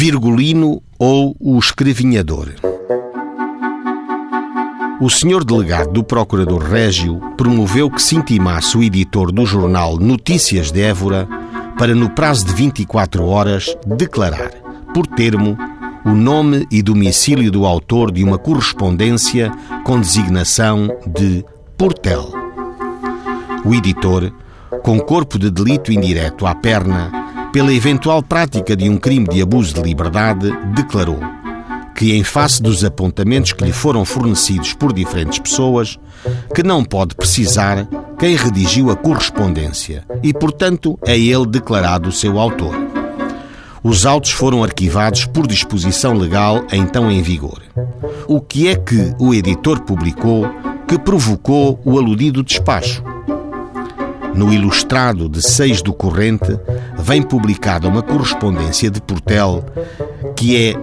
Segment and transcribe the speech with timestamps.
[0.00, 2.50] Virgulino ou o Escrevinhador.
[5.00, 10.70] O senhor delegado do Procurador Régio promoveu que se intimasse o editor do jornal Notícias
[10.70, 11.28] de Évora
[11.76, 14.52] para, no prazo de 24 horas, declarar,
[14.94, 15.58] por termo,
[16.04, 19.50] o nome e domicílio do autor de uma correspondência
[19.82, 21.44] com designação de
[21.76, 22.30] Portel.
[23.64, 24.32] O editor,
[24.84, 29.74] com corpo de delito indireto à perna, pela eventual prática de um crime de abuso
[29.74, 31.18] de liberdade, declarou
[31.94, 35.98] que, em face dos apontamentos que lhe foram fornecidos por diferentes pessoas,
[36.54, 42.74] que não pode precisar quem redigiu a correspondência e, portanto, é ele declarado seu autor.
[43.82, 47.62] Os autos foram arquivados por disposição legal então em vigor.
[48.26, 50.48] O que é que o editor publicou
[50.86, 53.02] que provocou o aludido despacho?
[54.38, 56.56] No ilustrado de 6 do corrente,
[56.96, 59.64] vem publicada uma correspondência de Portel
[60.36, 60.74] que é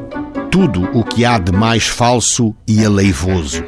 [0.52, 3.64] tudo o que há de mais falso e aleivoso.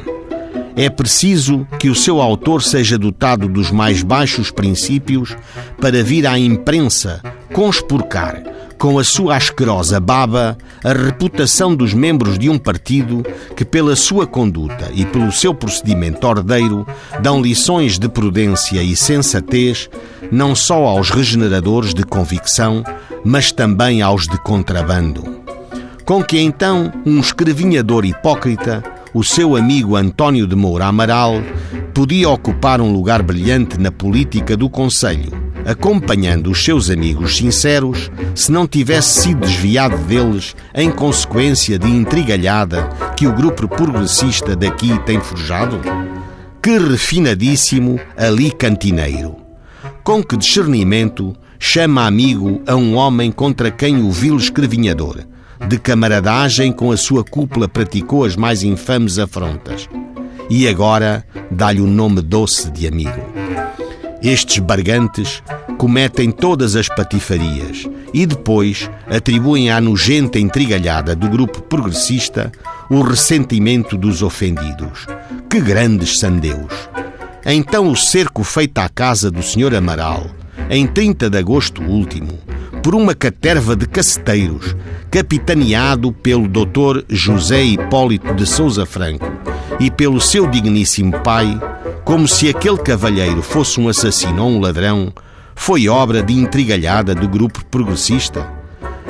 [0.76, 5.38] É preciso que o seu autor seja dotado dos mais baixos princípios
[5.80, 7.22] para vir à imprensa
[7.54, 8.44] conspurcar
[8.78, 13.24] com a sua asquerosa baba, a reputação dos membros de um partido
[13.56, 16.86] que, pela sua conduta e pelo seu procedimento ordeiro,
[17.22, 19.90] dão lições de prudência e sensatez
[20.32, 22.84] não só aos regeneradores de convicção,
[23.26, 25.42] mas também aos de contrabando.
[26.06, 28.84] Com que então um escrevinhador hipócrita,
[29.14, 31.42] o seu amigo António de Moura Amaral,
[31.94, 38.50] podia ocupar um lugar brilhante na política do Conselho acompanhando os seus amigos sinceros, se
[38.50, 45.20] não tivesse sido desviado deles em consequência de intrigalhada que o grupo progressista daqui tem
[45.20, 45.82] forjado?
[46.64, 49.36] Que refinadíssimo ali cantineiro!
[50.06, 55.18] Com que discernimento chama amigo a um homem contra quem o vil escrevinhador,
[55.68, 59.90] de camaradagem com a sua cúpula praticou as mais infames afrontas.
[60.50, 63.20] E agora dá-lhe o nome doce de amigo.
[64.22, 65.44] Estes bargantes
[65.78, 72.52] cometem todas as patifarias e depois atribuem à nojenta intrigalhada do grupo progressista
[72.90, 75.06] o ressentimento dos ofendidos.
[75.50, 76.90] Que grandes sandeus!
[77.46, 79.76] Então o cerco feito à casa do Sr.
[79.76, 80.28] Amaral,
[80.70, 82.38] em 30 de agosto último,
[82.84, 84.76] por uma caterva de caceteiros,
[85.10, 87.04] capitaneado pelo Dr.
[87.10, 89.32] José Hipólito de Souza Franco
[89.80, 91.60] e pelo seu digníssimo pai,
[92.04, 95.14] como se aquele cavalheiro fosse um assassino ou um ladrão,
[95.58, 98.48] foi obra de intrigalhada do grupo progressista?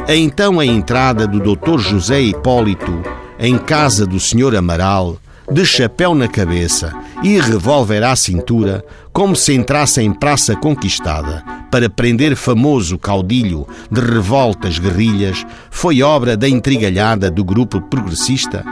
[0.07, 1.77] A então a entrada do Dr.
[1.77, 2.91] José Hipólito
[3.37, 4.55] em casa do Sr.
[4.57, 5.17] Amaral,
[5.51, 6.91] de chapéu na cabeça
[7.21, 14.01] e revólver à cintura, como se entrasse em praça conquistada para prender famoso caudilho de
[14.01, 18.63] revoltas guerrilhas, foi obra da intrigalhada do grupo progressista?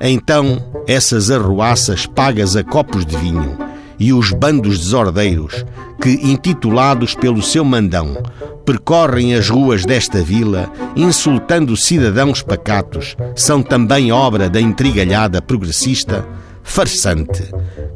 [0.00, 3.56] Então, essas arruaças pagas a copos de vinho
[3.98, 5.64] e os bandos desordeiros
[6.00, 8.16] que, intitulados pelo seu mandão,
[8.64, 16.26] percorrem as ruas desta vila, insultando cidadãos pacatos, são também obra da intrigalhada progressista?
[16.62, 17.44] Farsante!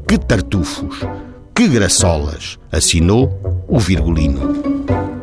[0.07, 1.01] Que tartufos!
[1.55, 2.59] Que graçolas!
[2.71, 4.70] Assinou o Virgulino.